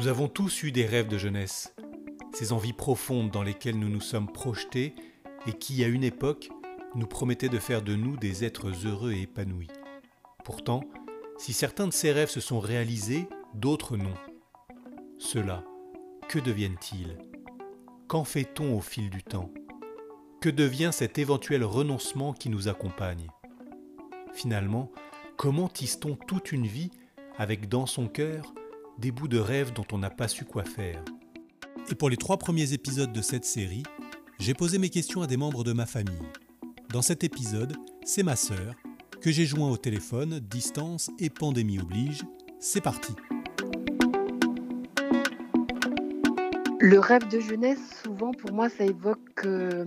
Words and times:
Nous 0.00 0.08
avons 0.08 0.28
tous 0.28 0.62
eu 0.62 0.72
des 0.72 0.86
rêves 0.86 1.08
de 1.08 1.18
jeunesse, 1.18 1.74
ces 2.32 2.54
envies 2.54 2.72
profondes 2.72 3.30
dans 3.30 3.42
lesquelles 3.42 3.78
nous 3.78 3.90
nous 3.90 4.00
sommes 4.00 4.32
projetés 4.32 4.94
et 5.46 5.52
qui, 5.52 5.84
à 5.84 5.88
une 5.88 6.04
époque, 6.04 6.48
nous 6.94 7.06
promettaient 7.06 7.50
de 7.50 7.58
faire 7.58 7.82
de 7.82 7.94
nous 7.94 8.16
des 8.16 8.42
êtres 8.42 8.86
heureux 8.86 9.12
et 9.12 9.20
épanouis. 9.20 9.68
Pourtant, 10.42 10.80
si 11.36 11.52
certains 11.52 11.86
de 11.86 11.92
ces 11.92 12.12
rêves 12.12 12.30
se 12.30 12.40
sont 12.40 12.60
réalisés, 12.60 13.28
d'autres 13.52 13.98
non. 13.98 14.14
Ceux-là, 15.18 15.64
que 16.30 16.38
deviennent-ils? 16.38 17.18
Qu'en 18.08 18.24
fait-on 18.24 18.74
au 18.74 18.80
fil 18.80 19.10
du 19.10 19.22
temps? 19.22 19.52
Que 20.40 20.48
devient 20.48 20.92
cet 20.94 21.18
éventuel 21.18 21.62
renoncement 21.62 22.32
qui 22.32 22.48
nous 22.48 22.68
accompagne? 22.68 23.28
Finalement, 24.32 24.90
comment 25.36 25.68
tisse-t-on 25.68 26.16
toute 26.16 26.52
une 26.52 26.66
vie 26.66 26.90
avec 27.36 27.68
dans 27.68 27.84
son 27.84 28.08
cœur 28.08 28.54
des 29.00 29.12
bouts 29.12 29.28
de 29.28 29.38
rêve 29.38 29.72
dont 29.72 29.86
on 29.92 29.98
n'a 29.98 30.10
pas 30.10 30.28
su 30.28 30.44
quoi 30.44 30.62
faire 30.62 31.02
Et 31.90 31.94
pour 31.94 32.10
les 32.10 32.18
trois 32.18 32.36
premiers 32.36 32.74
épisodes 32.74 33.12
de 33.12 33.22
cette 33.22 33.46
série, 33.46 33.82
j'ai 34.38 34.52
posé 34.52 34.78
mes 34.78 34.90
questions 34.90 35.22
à 35.22 35.26
des 35.26 35.38
membres 35.38 35.64
de 35.64 35.72
ma 35.72 35.86
famille. 35.86 36.20
Dans 36.90 37.00
cet 37.00 37.24
épisode, 37.24 37.76
c'est 38.04 38.22
ma 38.22 38.36
sœur, 38.36 38.74
que 39.22 39.30
j'ai 39.30 39.46
joint 39.46 39.70
au 39.70 39.78
téléphone, 39.78 40.38
distance 40.40 41.10
et 41.18 41.30
pandémie 41.30 41.78
oblige. 41.78 42.22
C'est 42.58 42.82
parti 42.82 43.14
Le 46.78 46.98
rêve 46.98 47.26
de 47.28 47.40
jeunesse, 47.40 48.02
souvent 48.02 48.32
pour 48.32 48.52
moi, 48.52 48.68
ça 48.68 48.84
évoque 48.84 49.46
euh, 49.46 49.84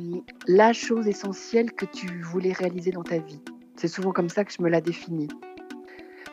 la 0.48 0.73
chose 0.73 1.07
essentielle 1.07 1.71
que 1.71 1.85
tu 1.85 2.21
voulais 2.21 2.54
réaliser 2.54 2.91
dans 2.91 3.04
ta 3.04 3.20
vie. 3.20 3.41
C'est 3.76 3.88
souvent 3.88 4.12
comme 4.12 4.30
ça 4.30 4.43
que 4.43 4.52
je 4.52 4.62
me 4.62 4.70
la 4.70 4.82
définis. 4.82 5.27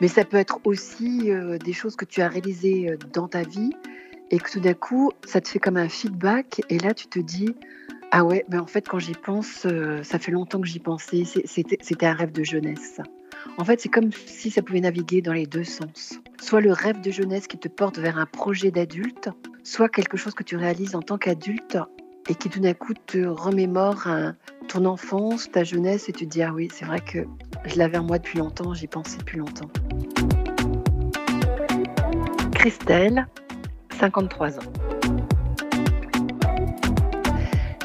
Mais 0.01 0.07
ça 0.07 0.25
peut 0.25 0.37
être 0.37 0.59
aussi 0.65 1.31
euh, 1.31 1.59
des 1.59 1.73
choses 1.73 1.95
que 1.95 2.05
tu 2.05 2.21
as 2.21 2.27
réalisées 2.27 2.89
euh, 2.89 2.97
dans 3.13 3.27
ta 3.27 3.43
vie 3.43 3.69
et 4.31 4.39
que 4.39 4.49
tout 4.51 4.59
d'un 4.59 4.73
coup, 4.73 5.11
ça 5.25 5.41
te 5.41 5.47
fait 5.47 5.59
comme 5.59 5.77
un 5.77 5.89
feedback 5.89 6.61
et 6.69 6.79
là, 6.79 6.95
tu 6.95 7.05
te 7.07 7.19
dis, 7.19 7.55
ah 8.11 8.25
ouais, 8.25 8.43
mais 8.49 8.57
en 8.57 8.65
fait, 8.65 8.87
quand 8.89 8.97
j'y 8.97 9.13
pense, 9.13 9.67
ça 10.03 10.19
fait 10.19 10.31
longtemps 10.31 10.59
que 10.59 10.67
j'y 10.67 10.79
pensais, 10.79 11.23
c'était 11.45 12.05
un 12.05 12.13
rêve 12.13 12.31
de 12.31 12.43
jeunesse. 12.43 12.99
En 13.57 13.65
fait, 13.65 13.81
c'est 13.81 13.89
comme 13.89 14.11
si 14.25 14.49
ça 14.49 14.61
pouvait 14.61 14.79
naviguer 14.79 15.21
dans 15.21 15.33
les 15.33 15.45
deux 15.45 15.63
sens. 15.63 16.19
Soit 16.41 16.61
le 16.61 16.71
rêve 16.71 17.01
de 17.01 17.11
jeunesse 17.11 17.47
qui 17.47 17.57
te 17.57 17.67
porte 17.67 17.99
vers 17.99 18.17
un 18.17 18.25
projet 18.25 18.71
d'adulte, 18.71 19.29
soit 19.63 19.89
quelque 19.89 20.17
chose 20.17 20.33
que 20.33 20.43
tu 20.43 20.55
réalises 20.55 20.95
en 20.95 21.01
tant 21.01 21.17
qu'adulte 21.17 21.77
et 22.29 22.35
qui 22.35 22.49
tout 22.49 22.59
d'un 22.59 22.73
coup 22.73 22.93
te 22.93 23.25
remémore 23.25 24.07
ton 24.67 24.85
enfance, 24.85 25.51
ta 25.51 25.63
jeunesse 25.63 26.07
et 26.07 26.13
tu 26.13 26.25
te 26.25 26.31
dis 26.31 26.41
ah 26.41 26.53
oui, 26.53 26.69
c'est 26.71 26.85
vrai 26.85 26.99
que 26.99 27.19
je 27.65 27.77
l'avais 27.77 27.97
en 27.97 28.03
moi 28.03 28.17
depuis 28.17 28.39
longtemps, 28.39 28.73
j'y 28.73 28.87
pensais 28.87 29.17
depuis 29.17 29.37
longtemps. 29.37 29.69
Christelle, 32.61 33.25
53 33.99 34.59
ans. 34.59 34.73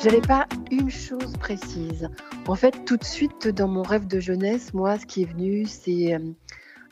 J'avais 0.03 0.21
pas 0.21 0.47
une 0.71 0.91
chose 0.91 1.33
précise. 1.39 2.11
En 2.47 2.57
fait, 2.57 2.85
tout 2.85 2.99
de 2.99 3.05
suite 3.05 3.49
dans 3.49 3.69
mon 3.69 3.81
rêve 3.81 4.07
de 4.07 4.21
jeunesse, 4.21 4.75
moi, 4.75 4.99
ce 4.99 5.07
qui 5.07 5.23
est 5.23 5.33
venu, 5.33 5.65
c'est 5.65 6.13
euh, 6.13 6.19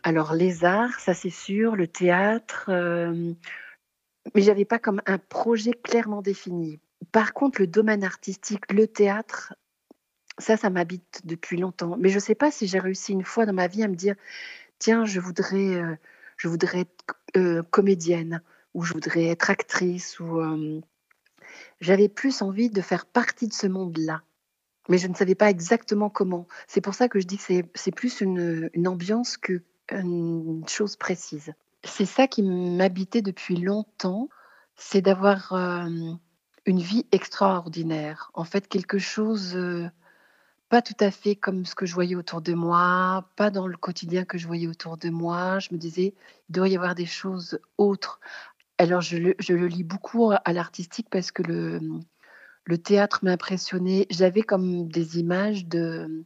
alors 0.02 0.32
les 0.32 0.64
arts, 0.64 0.98
ça 0.98 1.12
c'est 1.12 1.28
sûr, 1.28 1.76
le 1.76 1.86
théâtre, 1.86 2.70
euh, 2.70 3.34
mais 4.34 4.40
j'avais 4.40 4.64
pas 4.64 4.78
comme 4.78 5.02
un 5.04 5.18
projet 5.18 5.72
clairement 5.72 6.22
défini. 6.22 6.80
Par 7.12 7.34
contre, 7.34 7.60
le 7.60 7.66
domaine 7.66 8.02
artistique, 8.02 8.72
le 8.72 8.86
théâtre, 8.86 9.52
ça, 10.38 10.56
ça 10.56 10.70
m'habite 10.70 11.20
depuis 11.24 11.58
longtemps. 11.58 11.96
Mais 11.98 12.08
je 12.08 12.18
sais 12.18 12.34
pas 12.34 12.50
si 12.50 12.66
j'ai 12.66 12.78
réussi 12.78 13.12
une 13.12 13.24
fois 13.24 13.44
dans 13.44 13.52
ma 13.52 13.66
vie 13.66 13.82
à 13.82 13.88
me 13.88 13.94
dire, 13.94 14.14
tiens, 14.78 15.04
je 15.04 15.20
voudrais, 15.20 15.74
euh, 15.74 15.94
je 16.36 16.48
voudrais 16.48 16.80
être 16.80 17.64
comédienne 17.70 18.42
ou 18.74 18.82
je 18.82 18.92
voudrais 18.92 19.26
être 19.26 19.50
actrice 19.50 20.20
ou 20.20 20.40
j'avais 21.80 22.08
plus 22.08 22.42
envie 22.42 22.70
de 22.70 22.80
faire 22.80 23.06
partie 23.06 23.48
de 23.48 23.52
ce 23.52 23.66
monde-là. 23.66 24.22
Mais 24.88 24.98
je 24.98 25.08
ne 25.08 25.14
savais 25.14 25.34
pas 25.34 25.50
exactement 25.50 26.10
comment. 26.10 26.46
C'est 26.66 26.80
pour 26.80 26.94
ça 26.94 27.08
que 27.08 27.18
je 27.18 27.26
dis 27.26 27.38
que 27.38 27.62
c'est 27.74 27.90
plus 27.92 28.20
une, 28.20 28.70
ambiance 28.86 29.36
qu'une 29.36 30.64
chose 30.68 30.96
précise. 30.96 31.52
C'est 31.84 32.06
ça 32.06 32.26
qui 32.26 32.42
m'habitait 32.42 33.22
depuis 33.22 33.56
longtemps, 33.56 34.28
c'est 34.76 35.02
d'avoir 35.02 35.52
euh, 35.52 35.88
une 36.66 36.80
vie 36.80 37.06
extraordinaire. 37.12 38.30
En 38.34 38.44
fait, 38.44 38.68
quelque 38.68 38.98
chose 38.98 39.54
euh, 39.54 39.88
pas 40.74 40.82
tout 40.82 40.96
à 40.98 41.12
fait 41.12 41.36
comme 41.36 41.64
ce 41.64 41.76
que 41.76 41.86
je 41.86 41.94
voyais 41.94 42.16
autour 42.16 42.40
de 42.40 42.52
moi, 42.52 43.30
pas 43.36 43.50
dans 43.50 43.68
le 43.68 43.76
quotidien 43.76 44.24
que 44.24 44.38
je 44.38 44.48
voyais 44.48 44.66
autour 44.66 44.96
de 44.96 45.08
moi. 45.08 45.60
Je 45.60 45.68
me 45.70 45.78
disais, 45.78 46.14
il 46.48 46.52
doit 46.52 46.68
y 46.68 46.74
avoir 46.74 46.96
des 46.96 47.06
choses 47.06 47.60
autres. 47.78 48.18
Alors, 48.78 49.00
je 49.00 49.16
le, 49.16 49.66
lis 49.68 49.84
beaucoup 49.84 50.32
à 50.32 50.52
l'artistique 50.52 51.06
parce 51.12 51.30
que 51.30 51.44
le, 51.44 51.80
le 52.64 52.78
théâtre 52.78 53.20
m'impressionnait. 53.22 54.08
J'avais 54.10 54.42
comme 54.42 54.88
des 54.88 55.20
images 55.20 55.64
de, 55.66 56.24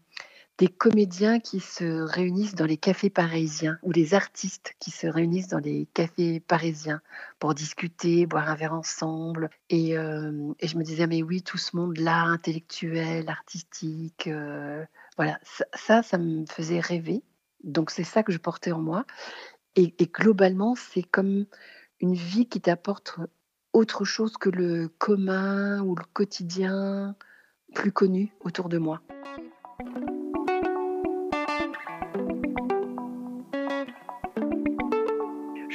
des 0.58 0.66
comédiens 0.66 1.38
qui 1.38 1.60
se 1.60 2.02
réunissent 2.02 2.56
dans 2.56 2.66
les 2.66 2.76
cafés 2.76 3.10
parisiens 3.10 3.78
ou 3.82 3.92
des 3.92 4.12
artistes 4.12 4.74
qui 4.80 4.90
se 4.90 5.06
réunissent 5.06 5.46
dans 5.46 5.58
les 5.58 5.86
cafés 5.94 6.40
parisiens 6.40 7.00
pour 7.38 7.54
discuter, 7.54 8.26
boire 8.26 8.50
un 8.50 8.56
verre 8.56 8.74
ensemble. 8.74 9.50
Et, 9.70 9.96
euh, 9.96 10.52
je 10.60 10.76
me 10.76 10.82
disais, 10.82 11.06
mais 11.06 11.22
oui, 11.22 11.42
tout 11.42 11.58
ce 11.58 11.76
monde-là, 11.76 12.22
intellectuel, 12.22 13.28
artistique, 13.28 14.26
euh, 14.26 14.84
voilà, 15.16 15.38
ça, 15.74 16.02
ça, 16.02 16.18
me 16.18 16.44
faisait 16.46 16.80
rêver. 16.80 17.22
Donc, 17.62 17.90
c'est 17.90 18.04
ça 18.04 18.24
que 18.24 18.32
je 18.32 18.38
portais 18.38 18.72
en 18.72 18.80
moi. 18.80 19.04
et 19.76 19.94
globalement, 20.12 20.74
c'est 20.74 21.04
comme 21.04 21.46
une 22.00 22.14
vie 22.14 22.48
qui 22.48 22.60
t'apporte 22.60 23.18
autre 23.72 24.04
chose 24.04 24.36
que 24.36 24.48
le 24.48 24.88
commun 24.98 25.80
ou 25.82 25.94
le 25.94 26.04
quotidien 26.12 27.14
plus 27.74 27.92
connu 27.92 28.32
autour 28.40 28.68
de 28.68 28.78
moi. 28.78 29.02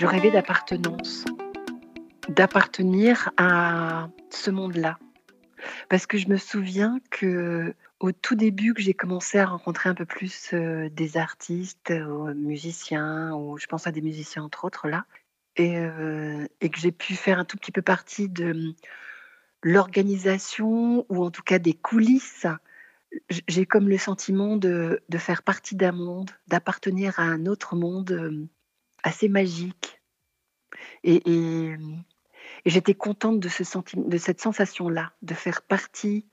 Je 0.03 0.07
rêvais 0.09 0.31
d'appartenance, 0.31 1.23
d'appartenir 2.27 3.31
à 3.37 4.09
ce 4.29 4.51
monde-là. 4.51 4.99
Parce 5.87 6.07
que 6.07 6.17
je 6.17 6.27
me 6.27 6.35
souviens 6.35 6.99
que 7.09 7.73
au 8.01 8.11
tout 8.11 8.35
début 8.35 8.73
que 8.73 8.81
j'ai 8.81 8.93
commencé 8.93 9.39
à 9.39 9.45
rencontrer 9.45 9.87
un 9.87 9.93
peu 9.93 10.03
plus 10.03 10.49
euh, 10.53 10.89
des 10.89 11.15
artistes, 11.15 11.91
euh, 11.91 12.33
musiciens, 12.33 13.33
ou 13.33 13.57
je 13.57 13.65
pense 13.67 13.87
à 13.87 13.93
des 13.93 14.01
musiciens 14.01 14.43
entre 14.43 14.65
autres 14.65 14.89
là, 14.89 15.05
et, 15.55 15.77
et 16.59 16.69
que 16.69 16.79
j'ai 16.79 16.91
pu 16.91 17.15
faire 17.15 17.39
un 17.39 17.45
tout 17.45 17.55
petit 17.55 17.71
peu 17.71 17.81
partie 17.81 18.27
de 18.27 18.75
l'organisation 19.61 21.05
ou 21.07 21.23
en 21.23 21.31
tout 21.31 21.43
cas 21.43 21.59
des 21.59 21.75
coulisses, 21.75 22.45
j'ai 23.47 23.65
comme 23.65 23.87
le 23.87 23.97
sentiment 23.97 24.57
de 24.57 24.99
faire 25.17 25.43
partie 25.43 25.77
d'un 25.77 25.93
monde, 25.93 26.31
d'appartenir 26.49 27.21
à 27.21 27.23
un 27.23 27.45
autre 27.45 27.77
monde 27.77 28.49
assez 29.03 29.29
magique. 29.29 30.01
Et, 31.03 31.75
j'étais 32.65 32.93
contente 32.93 33.39
de, 33.39 33.49
ce 33.49 33.63
de 33.95 34.17
cette 34.17 34.41
sensation-là, 34.41 35.11
de 35.21 35.33
faire 35.33 35.61
partie 35.61 36.25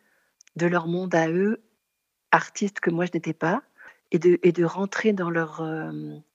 de 0.57 0.67
leur 0.67 0.87
monde 0.87 1.15
à 1.15 1.29
eux, 1.29 1.63
artistes 2.31 2.81
que 2.81 2.91
moi 2.91 3.05
je 3.05 3.11
n'étais 3.15 3.33
pas, 3.33 3.63
et 4.13 4.19
de, 4.19 4.39
et 4.43 4.53
de 4.53 4.65
rentrer 4.65 5.13
dans 5.13 5.31
leur, 5.31 5.63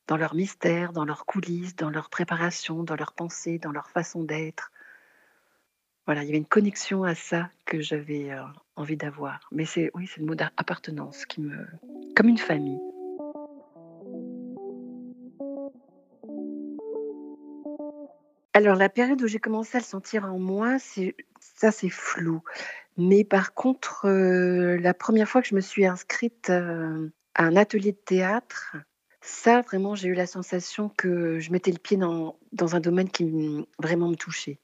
dans 0.07 0.17
leur 0.17 0.35
mystère, 0.35 0.93
dans 0.93 1.05
leurs 1.05 1.25
coulisses, 1.25 1.75
dans 1.75 1.89
leur 1.89 2.09
préparation, 2.09 2.83
dans 2.83 2.95
leurs 2.95 3.13
pensées, 3.13 3.57
dans 3.57 3.71
leur 3.71 3.89
façon 3.89 4.23
d'être. 4.23 4.71
Voilà, 6.05 6.23
il 6.23 6.27
y 6.27 6.29
avait 6.29 6.37
une 6.37 6.45
connexion 6.45 7.03
à 7.03 7.15
ça 7.15 7.49
que 7.65 7.81
j'avais 7.81 8.31
euh, 8.31 8.43
envie 8.75 8.97
d'avoir. 8.97 9.47
Mais 9.51 9.65
c'est 9.65 9.89
oui, 9.95 10.07
c'est 10.07 10.19
le 10.19 10.27
mot 10.27 10.35
d'appartenance 10.35 11.25
qui 11.25 11.41
me, 11.41 11.65
comme 12.15 12.29
une 12.29 12.37
famille. 12.37 12.79
Alors 18.55 18.77
la 18.77 18.87
période 18.87 19.21
où 19.21 19.27
j'ai 19.27 19.39
commencé 19.39 19.75
à 19.75 19.81
le 19.81 19.85
sentir 19.85 20.23
en 20.23 20.39
moi, 20.39 20.79
c'est 20.79 21.13
ça, 21.41 21.73
c'est 21.73 21.89
flou. 21.89 22.41
Mais 22.95 23.25
par 23.25 23.53
contre, 23.53 24.05
euh, 24.05 24.77
la 24.77 24.93
première 24.93 25.27
fois 25.27 25.41
que 25.41 25.49
je 25.49 25.55
me 25.55 25.59
suis 25.59 25.85
inscrite 25.85 26.49
euh, 26.49 27.09
à 27.33 27.43
un 27.43 27.57
atelier 27.57 27.91
de 27.91 27.97
théâtre, 27.97 28.77
ça, 29.19 29.59
vraiment, 29.59 29.93
j'ai 29.93 30.07
eu 30.07 30.13
la 30.13 30.25
sensation 30.25 30.87
que 30.87 31.37
je 31.37 31.51
mettais 31.51 31.73
le 31.73 31.79
pied 31.79 31.97
dans, 31.97 32.39
dans 32.53 32.77
un 32.77 32.79
domaine 32.79 33.09
qui 33.09 33.67
vraiment 33.77 34.07
me 34.07 34.15
touchait. 34.15 34.61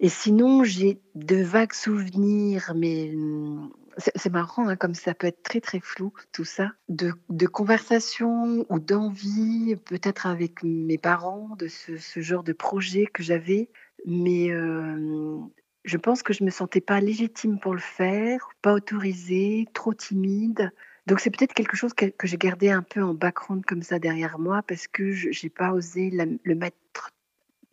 Et 0.00 0.10
sinon, 0.10 0.62
j'ai 0.62 1.00
de 1.14 1.36
vagues 1.36 1.72
souvenirs, 1.72 2.74
mais 2.76 3.10
mmh, 3.14 3.70
c'est 3.98 4.32
marrant, 4.32 4.68
hein, 4.68 4.76
comme 4.76 4.94
ça 4.94 5.14
peut 5.14 5.26
être 5.26 5.42
très 5.42 5.60
très 5.60 5.80
flou, 5.80 6.12
tout 6.32 6.44
ça, 6.44 6.72
de, 6.88 7.12
conversations 7.46 8.66
ou 8.68 8.78
d'envie, 8.78 9.76
peut-être 9.84 10.26
avec 10.26 10.62
mes 10.62 10.98
parents, 10.98 11.50
de 11.58 11.68
ce, 11.68 11.96
ce, 11.96 12.20
genre 12.20 12.42
de 12.42 12.52
projet 12.52 13.06
que 13.06 13.22
j'avais. 13.22 13.70
Mais 14.06 14.50
euh, 14.50 15.38
je 15.84 15.96
pense 15.96 16.22
que 16.22 16.32
je 16.32 16.42
ne 16.42 16.46
me 16.46 16.50
sentais 16.50 16.80
pas 16.80 17.00
légitime 17.00 17.58
pour 17.58 17.74
le 17.74 17.80
faire, 17.80 18.48
pas 18.62 18.72
autorisée, 18.74 19.66
trop 19.72 19.94
timide. 19.94 20.70
Donc 21.06 21.20
c'est 21.20 21.30
peut-être 21.30 21.52
quelque 21.52 21.76
chose 21.76 21.92
que, 21.92 22.06
j'ai 22.22 22.38
gardé 22.38 22.70
un 22.70 22.82
peu 22.82 23.02
en 23.02 23.14
background 23.14 23.64
comme 23.66 23.82
ça 23.82 23.98
derrière 23.98 24.38
moi 24.38 24.62
parce 24.66 24.88
que 24.88 25.12
je 25.12 25.28
n'ai 25.28 25.50
pas 25.50 25.72
osé 25.72 26.10
le 26.10 26.54
mettre 26.54 27.13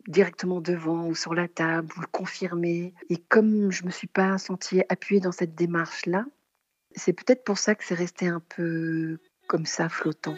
directement 0.08 0.60
devant 0.60 1.06
ou 1.06 1.14
sur 1.14 1.34
la 1.34 1.48
table 1.48 1.92
ou 1.96 2.00
le 2.00 2.06
confirmer. 2.06 2.94
Et 3.08 3.16
comme 3.16 3.70
je 3.70 3.84
me 3.84 3.90
suis 3.90 4.06
pas 4.06 4.38
sentie 4.38 4.82
appuyée 4.88 5.20
dans 5.20 5.32
cette 5.32 5.54
démarche-là, 5.54 6.24
c'est 6.94 7.12
peut-être 7.12 7.44
pour 7.44 7.58
ça 7.58 7.74
que 7.74 7.84
c'est 7.84 7.94
resté 7.94 8.26
un 8.26 8.40
peu 8.40 9.18
comme 9.46 9.66
ça, 9.66 9.88
flottant. 9.88 10.36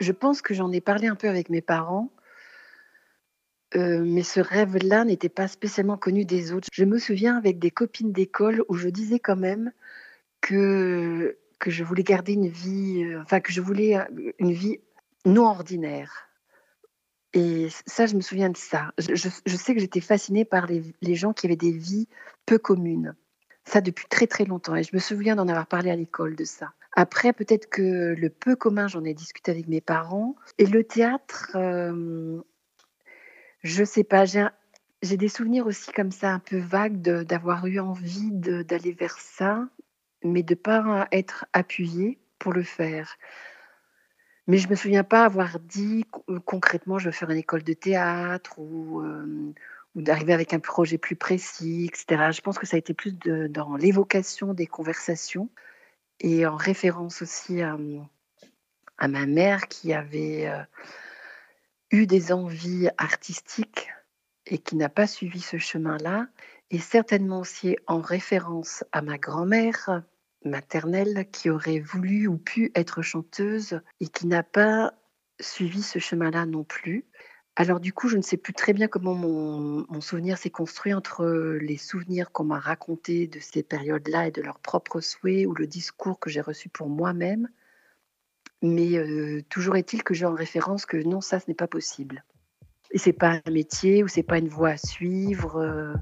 Je 0.00 0.12
pense 0.12 0.42
que 0.42 0.52
j'en 0.52 0.70
ai 0.70 0.82
parlé 0.82 1.06
un 1.06 1.14
peu 1.14 1.28
avec 1.28 1.48
mes 1.48 1.62
parents, 1.62 2.12
euh, 3.74 4.04
mais 4.04 4.22
ce 4.22 4.40
rêve-là 4.40 5.04
n'était 5.04 5.30
pas 5.30 5.48
spécialement 5.48 5.96
connu 5.96 6.24
des 6.24 6.52
autres. 6.52 6.68
Je 6.72 6.84
me 6.84 6.98
souviens 6.98 7.36
avec 7.36 7.58
des 7.58 7.70
copines 7.70 8.12
d'école 8.12 8.64
où 8.68 8.74
je 8.74 8.88
disais 8.88 9.18
quand 9.18 9.36
même 9.36 9.72
que, 10.44 11.38
je 11.66 11.82
voulais 11.82 12.02
garder 12.02 12.34
une 12.34 12.48
vie, 12.48 13.02
euh, 13.04 13.22
enfin 13.22 13.40
que 13.40 13.50
je 13.50 13.62
voulais 13.62 13.96
euh, 13.96 14.32
une 14.38 14.52
vie 14.52 14.80
non 15.24 15.46
ordinaire. 15.46 16.28
Et 17.32 17.68
ça, 17.86 18.06
je 18.06 18.14
me 18.14 18.20
souviens 18.20 18.50
de 18.50 18.56
ça. 18.56 18.92
Je, 18.98 19.28
sais 19.56 19.74
que 19.74 19.80
j'étais 19.80 20.02
fascinée 20.02 20.44
par 20.44 20.66
les, 20.66 20.82
les, 21.00 21.14
gens 21.14 21.32
qui 21.32 21.46
avaient 21.46 21.56
des 21.56 21.72
vies 21.72 22.06
peu 22.46 22.58
communes. 22.58 23.16
Ça 23.64 23.80
depuis 23.80 24.06
très 24.08 24.26
très 24.26 24.44
longtemps. 24.44 24.76
Et 24.76 24.82
je 24.82 24.90
me 24.92 25.00
souviens 25.00 25.34
d'en 25.34 25.48
avoir 25.48 25.66
parlé 25.66 25.90
à 25.90 25.96
l'école 25.96 26.36
de 26.36 26.44
ça. 26.44 26.74
Après, 26.92 27.32
peut-être 27.32 27.68
que 27.68 28.14
le 28.14 28.28
peu 28.28 28.54
commun, 28.54 28.86
j'en 28.86 29.02
ai 29.02 29.14
discuté 29.14 29.50
avec 29.50 29.66
mes 29.66 29.80
parents. 29.80 30.36
Et 30.58 30.66
le 30.66 30.84
théâtre, 30.84 31.52
euh, 31.56 32.40
je 33.62 33.82
sais 33.82 34.04
pas, 34.04 34.26
j'ai 34.26 35.16
des 35.16 35.28
souvenirs 35.28 35.66
aussi 35.66 35.90
comme 35.90 36.12
ça, 36.12 36.30
un 36.30 36.38
peu 36.38 36.58
vagues, 36.58 37.00
d'avoir 37.00 37.66
eu 37.66 37.80
envie 37.80 38.30
d'aller 38.30 38.92
vers 38.92 39.18
ça, 39.18 39.66
mais 40.24 40.42
de 40.42 40.54
ne 40.54 40.58
pas 40.58 41.08
être 41.12 41.46
appuyée 41.52 42.18
pour 42.38 42.52
le 42.52 42.62
faire. 42.62 43.16
Mais 44.46 44.58
je 44.58 44.68
me 44.68 44.74
souviens 44.74 45.04
pas 45.04 45.24
avoir 45.24 45.58
dit 45.58 46.04
concrètement 46.44 46.98
je 46.98 47.06
veux 47.06 47.12
faire 47.12 47.30
une 47.30 47.38
école 47.38 47.62
de 47.62 47.72
théâtre 47.72 48.58
ou, 48.58 49.00
euh, 49.00 49.54
d'arriver 49.94 50.34
avec 50.34 50.52
un 50.52 50.58
projet 50.58 50.98
plus 50.98 51.16
précis, 51.16 51.86
etc. 51.86 52.32
Je 52.32 52.40
pense 52.40 52.58
que 52.58 52.66
ça 52.66 52.76
a 52.76 52.78
été 52.78 52.94
plus 52.94 53.12
dans 53.12 53.76
l'évocation 53.76 54.52
des 54.52 54.66
conversations 54.66 55.48
et 56.20 56.46
en 56.46 56.56
référence 56.56 57.22
aussi 57.22 57.62
à, 57.62 57.78
à 58.98 59.08
ma 59.08 59.26
mère 59.26 59.68
qui 59.68 59.92
avait 59.92 60.48
euh, 60.48 60.62
eu 61.90 62.06
des 62.06 62.32
envies 62.32 62.88
artistiques 62.98 63.90
et 64.46 64.58
qui 64.58 64.76
n'a 64.76 64.88
pas 64.88 65.06
suivi 65.06 65.40
ce 65.40 65.56
chemin-là, 65.56 66.26
et 66.70 66.78
certainement 66.78 67.40
aussi 67.40 67.76
en 67.86 68.00
référence 68.00 68.84
à 68.92 69.00
ma 69.00 69.16
grand-mère 69.16 70.02
maternelle 70.44 71.26
qui 71.32 71.50
aurait 71.50 71.80
voulu 71.80 72.26
ou 72.26 72.38
pu 72.38 72.70
être 72.74 73.02
chanteuse 73.02 73.80
et 74.00 74.08
qui 74.08 74.26
n'a 74.26 74.42
pas 74.42 74.94
suivi 75.40 75.82
ce 75.82 75.98
chemin-là 75.98 76.46
non 76.46 76.64
plus. 76.64 77.06
Alors 77.56 77.78
du 77.78 77.92
coup, 77.92 78.08
je 78.08 78.16
ne 78.16 78.22
sais 78.22 78.36
plus 78.36 78.52
très 78.52 78.72
bien 78.72 78.88
comment 78.88 79.14
mon, 79.14 80.00
souvenir 80.00 80.38
s'est 80.38 80.50
construit 80.50 80.92
entre 80.92 81.24
les 81.60 81.76
souvenirs 81.76 82.32
qu'on 82.32 82.44
m'a 82.44 82.58
racontés 82.58 83.28
de 83.28 83.38
ces 83.38 83.62
périodes-là 83.62 84.26
et 84.26 84.30
de 84.32 84.42
leurs 84.42 84.58
propres 84.58 85.00
souhaits 85.00 85.46
ou 85.46 85.54
le 85.54 85.66
discours 85.66 86.18
que 86.18 86.30
j'ai 86.30 86.40
reçu 86.40 86.68
pour 86.68 86.88
moi-même. 86.88 87.48
Mais 88.60 88.96
euh, 88.96 89.42
toujours 89.48 89.76
est-il 89.76 90.02
que 90.02 90.14
j'ai 90.14 90.26
en 90.26 90.34
référence 90.34 90.84
que 90.84 90.96
non, 90.96 91.20
ça, 91.20 91.38
ce 91.38 91.44
n'est 91.46 91.54
pas 91.54 91.68
possible. 91.68 92.24
Et 92.90 92.98
c'est 92.98 93.12
pas 93.12 93.40
un 93.44 93.50
métier 93.50 94.02
ou 94.02 94.08
c'est 94.08 94.22
pas 94.22 94.38
une 94.38 94.48
voie 94.48 94.70
à 94.70 94.76
suivre. 94.76 95.56
Euh, 95.56 95.94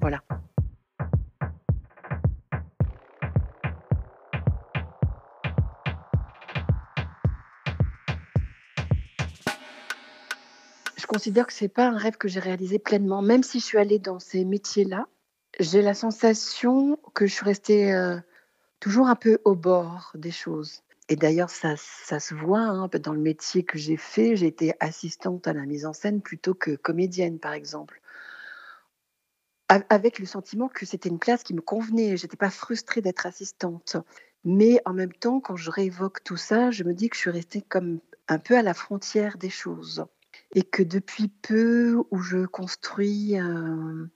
voilà. 0.00 0.22
Je 11.06 11.12
considère 11.12 11.46
que 11.46 11.52
c'est 11.52 11.68
pas 11.68 11.86
un 11.86 11.96
rêve 11.96 12.16
que 12.16 12.26
j'ai 12.26 12.40
réalisé 12.40 12.80
pleinement, 12.80 13.22
même 13.22 13.44
si 13.44 13.60
je 13.60 13.64
suis 13.64 13.78
allée 13.78 14.00
dans 14.00 14.18
ces 14.18 14.44
métiers-là. 14.44 15.06
J'ai 15.60 15.80
la 15.80 15.94
sensation 15.94 16.98
que 17.14 17.28
je 17.28 17.32
suis 17.32 17.44
restée 17.44 17.94
euh, 17.94 18.18
toujours 18.80 19.06
un 19.06 19.14
peu 19.14 19.38
au 19.44 19.54
bord 19.54 20.10
des 20.16 20.32
choses. 20.32 20.82
Et 21.08 21.14
d'ailleurs, 21.14 21.50
ça, 21.50 21.74
ça 21.76 22.18
se 22.18 22.34
voit 22.34 22.58
hein, 22.58 22.88
dans 22.88 23.12
le 23.12 23.20
métier 23.20 23.62
que 23.62 23.78
j'ai 23.78 23.96
fait. 23.96 24.34
J'ai 24.34 24.48
été 24.48 24.74
assistante 24.80 25.46
à 25.46 25.52
la 25.52 25.64
mise 25.64 25.86
en 25.86 25.92
scène 25.92 26.20
plutôt 26.22 26.54
que 26.54 26.74
comédienne, 26.74 27.38
par 27.38 27.52
exemple. 27.52 28.00
Avec 29.68 30.18
le 30.18 30.26
sentiment 30.26 30.66
que 30.66 30.86
c'était 30.86 31.08
une 31.08 31.20
place 31.20 31.44
qui 31.44 31.54
me 31.54 31.60
convenait. 31.60 32.16
J'étais 32.16 32.36
pas 32.36 32.50
frustrée 32.50 33.00
d'être 33.00 33.26
assistante. 33.26 33.96
Mais 34.42 34.80
en 34.84 34.92
même 34.92 35.12
temps, 35.12 35.38
quand 35.38 35.54
je 35.54 35.70
réévoque 35.70 36.24
tout 36.24 36.36
ça, 36.36 36.72
je 36.72 36.82
me 36.82 36.94
dis 36.94 37.08
que 37.10 37.14
je 37.14 37.20
suis 37.20 37.30
restée 37.30 37.62
comme 37.62 38.00
un 38.26 38.40
peu 38.40 38.56
à 38.56 38.62
la 38.62 38.74
frontière 38.74 39.38
des 39.38 39.50
choses 39.50 40.04
et 40.56 40.62
que 40.62 40.82
depuis 40.82 41.28
peu 41.28 42.02
où 42.10 42.18
je 42.18 42.46
construis 42.46 43.36
un, 43.36 44.08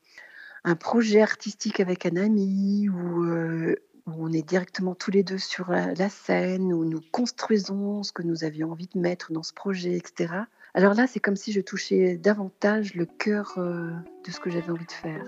projet 0.77 1.21
artistique 1.21 1.81
avec 1.81 2.07
un 2.07 2.17
ami 2.17 2.89
où, 2.89 3.25
euh, 3.25 3.77
où, 4.07 4.13
on 4.17 4.33
est 4.33 4.43
directement 4.43 4.95
tous 4.95 5.11
les 5.11 5.23
deux 5.23 5.37
sur 5.37 5.71
la, 5.71 6.09
scène, 6.09 6.73
où 6.73 6.87
nous 6.87 7.03
construisons 7.13 8.03
ce 8.03 8.13
que 8.13 8.23
nous 8.23 8.43
avions 8.43 8.73
envie 8.73 8.89
de 8.93 8.99
mettre 8.99 9.33
dans 9.33 9.43
ce 9.43 9.53
projet, 9.53 9.95
etc. 9.97 10.33
Alors 10.73 10.95
là, 10.95 11.07
c'est 11.07 11.21
comme 11.21 11.37
si 11.37 11.53
je 11.53 11.61
touchais 11.61 12.17
davantage 12.17 12.95
le 12.95 13.05
cœur 13.05 13.59
euh, 13.59 13.91
de 14.25 14.31
ce 14.31 14.41
que 14.41 14.49
j'avais 14.49 14.71
envie 14.71 14.87
de 14.87 14.93
faire. 14.93 15.27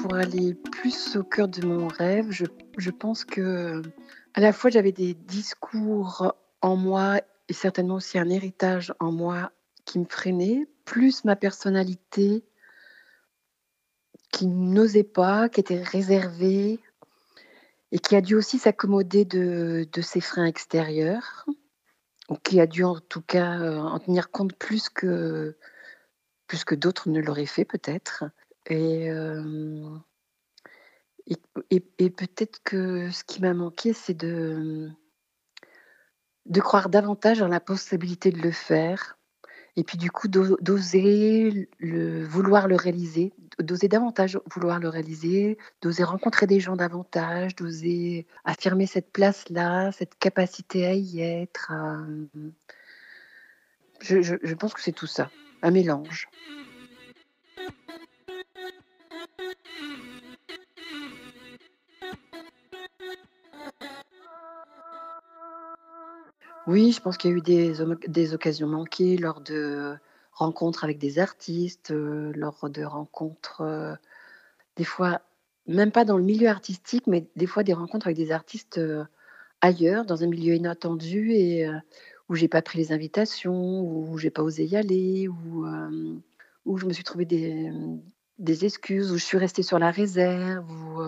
Pour 0.00 0.14
aller 0.14 0.54
plus 0.54 1.16
au 1.16 1.22
cœur 1.22 1.48
de 1.48 1.66
mon 1.66 1.86
rêve, 1.86 2.28
je, 2.30 2.46
je 2.78 2.90
pense 2.90 3.26
que 3.26 3.82
à 4.34 4.40
la 4.40 4.52
fois, 4.52 4.70
j'avais 4.70 4.92
des 4.92 5.14
discours 5.14 6.34
en 6.62 6.76
moi 6.76 7.20
et 7.48 7.52
certainement 7.52 7.96
aussi 7.96 8.18
un 8.18 8.28
héritage 8.28 8.94
en 9.00 9.10
moi 9.10 9.52
qui 9.84 9.98
me 9.98 10.06
freinait, 10.08 10.66
plus 10.84 11.24
ma 11.24 11.36
personnalité 11.36 12.44
qui 14.30 14.46
n'osait 14.46 15.02
pas, 15.02 15.48
qui 15.48 15.60
était 15.60 15.82
réservée 15.82 16.78
et 17.92 17.98
qui 17.98 18.14
a 18.14 18.20
dû 18.20 18.36
aussi 18.36 18.58
s'accommoder 18.58 19.24
de, 19.24 19.88
de 19.92 20.00
ces 20.00 20.20
freins 20.20 20.44
extérieurs, 20.44 21.46
ou 22.28 22.36
qui 22.36 22.60
a 22.60 22.66
dû 22.66 22.84
en 22.84 23.00
tout 23.00 23.22
cas 23.22 23.58
euh, 23.58 23.78
en 23.78 23.98
tenir 23.98 24.30
compte 24.30 24.54
plus 24.54 24.88
que, 24.88 25.56
plus 26.46 26.64
que 26.64 26.76
d'autres 26.76 27.08
ne 27.08 27.20
l'auraient 27.20 27.46
fait 27.46 27.64
peut-être. 27.64 28.24
Et, 28.66 29.10
euh, 29.10 29.98
et, 31.26 32.10
peut-être 32.10 32.60
que 32.64 33.10
ce 33.10 33.24
qui 33.24 33.40
m'a 33.40 33.54
manqué, 33.54 33.92
c'est 33.92 34.14
de, 34.14 34.90
de 36.46 36.60
croire 36.60 36.88
davantage 36.88 37.42
en 37.42 37.48
la 37.48 37.60
possibilité 37.60 38.30
de 38.30 38.40
le 38.40 38.50
faire. 38.50 39.16
Et 39.76 39.84
puis 39.84 39.96
du 39.96 40.10
coup, 40.10 40.26
d'oser 40.28 41.68
le, 41.78 42.24
vouloir 42.24 42.66
le 42.66 42.74
réaliser, 42.74 43.32
d'oser 43.60 43.88
davantage 43.88 44.38
vouloir 44.52 44.80
le 44.80 44.88
réaliser, 44.88 45.58
d'oser 45.80 46.02
rencontrer 46.02 46.46
des 46.46 46.58
gens 46.58 46.74
davantage, 46.74 47.54
d'oser 47.54 48.26
affirmer 48.44 48.86
cette 48.86 49.12
place-là, 49.12 49.92
cette 49.92 50.18
capacité 50.18 50.86
à 50.86 50.94
y 50.94 51.20
être. 51.20 51.72
Je, 54.00 54.20
je 54.20 54.54
pense 54.54 54.74
que 54.74 54.80
c'est 54.80 54.92
tout 54.92 55.06
ça, 55.06 55.30
un 55.62 55.70
mélange. 55.70 56.28
Oui, 66.70 66.92
je 66.92 67.00
pense 67.00 67.16
qu'il 67.16 67.32
y 67.32 67.34
a 67.34 67.36
eu 67.36 67.40
des, 67.40 68.32
occasions 68.32 68.68
manquées 68.68 69.16
lors 69.16 69.40
de 69.40 69.96
rencontres 70.30 70.84
avec 70.84 70.98
des 70.98 71.18
artistes, 71.18 71.90
euh, 71.90 72.30
lors 72.36 72.70
de 72.70 72.84
rencontres, 72.84 73.62
euh, 73.62 73.96
des 74.76 74.84
fois, 74.84 75.20
même 75.66 75.90
pas 75.90 76.04
dans 76.04 76.16
le 76.16 76.22
milieu 76.22 76.46
artistique, 76.46 77.08
mais 77.08 77.26
des 77.34 77.48
fois 77.48 77.64
des 77.64 77.72
rencontres 77.72 78.06
avec 78.06 78.16
des 78.16 78.30
artistes 78.30 78.78
euh, 78.78 79.04
ailleurs, 79.60 80.04
dans 80.04 80.22
un 80.22 80.28
milieu 80.28 80.54
inattendu 80.54 81.32
et 81.32 81.68
où 82.28 82.36
j'ai 82.36 82.46
pas 82.46 82.62
pris 82.62 82.78
les 82.78 82.92
invitations, 82.92 83.80
où 83.82 84.16
j'ai 84.16 84.30
pas 84.30 84.44
osé 84.44 84.64
y 84.64 84.76
aller, 84.76 85.26
où, 85.26 85.66
où 86.66 86.78
je 86.78 86.86
me 86.86 86.92
suis 86.92 87.04
trouvé 87.04 87.24
des, 87.24 88.64
excuses, 88.64 89.10
où 89.10 89.18
je 89.18 89.24
suis 89.24 89.38
restée 89.38 89.64
sur 89.64 89.80
la 89.80 89.90
réserve, 89.90 90.70
où, 90.70 91.02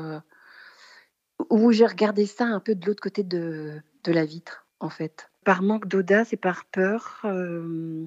où 1.50 1.70
j'ai 1.70 1.86
regardé 1.86 2.26
ça 2.26 2.46
un 2.46 2.58
peu 2.58 2.74
de 2.74 2.84
l'autre 2.84 3.02
côté 3.02 3.22
de 3.22 3.80
la 4.06 4.24
vitre, 4.24 4.66
en 4.80 4.90
fait 4.90 5.28
par 5.44 5.62
manque 5.62 5.86
d'audace 5.86 6.32
et 6.32 6.36
par 6.36 6.64
peur, 6.66 7.20
euh, 7.24 8.06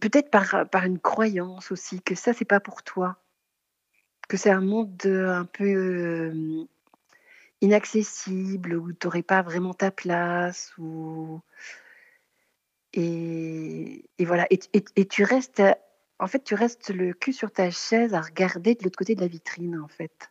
peut-être 0.00 0.30
par, 0.30 0.84
une 0.84 0.98
croyance 0.98 1.70
aussi 1.72 2.00
que 2.02 2.14
ça, 2.14 2.32
c'est 2.32 2.44
pas 2.44 2.60
pour 2.60 2.82
toi, 2.82 3.18
que 4.28 4.36
c'est 4.36 4.50
un 4.50 4.60
monde 4.60 5.00
un 5.06 5.44
peu 5.44 5.64
euh, 5.64 6.64
inaccessible, 7.60 8.76
où 8.76 8.92
tu 8.92 9.06
n'aurais 9.06 9.22
pas 9.22 9.42
vraiment 9.42 9.74
ta 9.74 9.90
place, 9.90 10.72
ou... 10.78 11.40
et, 12.92 14.04
voilà, 14.20 14.46
et, 14.50 15.06
tu 15.06 15.24
restes 15.24 15.62
en 16.20 16.26
fait, 16.26 16.44
tu 16.44 16.54
restes 16.54 16.90
le 16.90 17.12
cul 17.12 17.32
sur 17.32 17.50
ta 17.50 17.70
chaise 17.70 18.14
à 18.14 18.20
regarder 18.20 18.74
de 18.74 18.84
l'autre 18.84 18.96
côté 18.96 19.14
de 19.14 19.20
la 19.20 19.26
vitrine, 19.26 19.78
en 19.78 19.88
fait. 19.88 20.30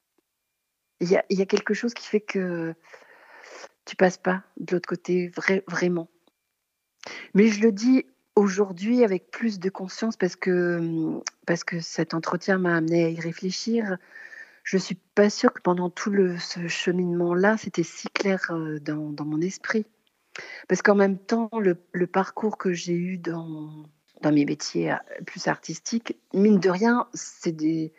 Il 1.02 1.10
y 1.10 1.18
a, 1.18 1.26
y 1.30 1.42
a, 1.42 1.46
quelque 1.46 1.74
chose 1.74 1.94
qui 1.94 2.08
fait 2.08 2.22
que 2.22 2.74
tu 3.86 3.96
passes 3.96 4.18
pas 4.18 4.44
de 4.58 4.74
l'autre 4.74 4.88
côté 4.88 5.32
vraiment. 5.68 6.10
Mais 7.34 7.48
je 7.48 7.62
le 7.62 7.72
dis 7.72 8.06
aujourd'hui 8.36 9.04
avec 9.04 9.30
plus 9.32 9.60
de 9.60 9.70
conscience 9.70 10.18
parce 10.18 10.36
que, 10.36 11.20
parce 11.46 11.64
que 11.64 11.80
cet 11.80 12.14
entretien 12.14 12.58
m'a 12.58 12.76
amené 12.76 13.06
à 13.06 13.10
y 13.10 13.20
réfléchir. 13.20 13.98
Je 14.64 14.78
suis 14.78 14.96
pas 15.16 15.30
sûre 15.30 15.54
que 15.54 15.62
pendant 15.62 15.90
tout 15.90 16.14
ce 16.40 16.68
cheminement-là, 16.68 17.58
c'était 17.58 17.84
si 17.84 18.08
clair 18.10 18.40
euh, 18.52 18.80
dans, 18.80 19.26
mon 19.26 19.42
esprit. 19.42 19.86
Parce 20.68 20.82
qu'en 20.82 20.96
même 20.96 21.18
temps, 21.18 21.50
le, 21.60 22.08
parcours 22.08 22.58
que 22.58 22.72
j'ai 22.72 22.94
eu 22.94 23.18
dans, 23.18 23.84
dans 24.22 24.32
mes 24.32 24.46
métiers 24.46 24.94
euh, 24.94 24.98
plus 25.26 25.48
artistiques, 25.48 26.18
mine 26.34 26.60
de 26.60 26.70
rien, 26.70 27.08
c'est 27.14 27.52
des, 27.52 27.92